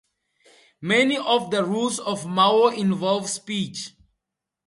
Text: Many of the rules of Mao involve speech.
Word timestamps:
Many 0.81 1.15
of 1.15 1.51
the 1.51 1.63
rules 1.63 1.99
of 1.99 2.25
Mao 2.25 2.69
involve 2.69 3.29
speech. 3.29 3.93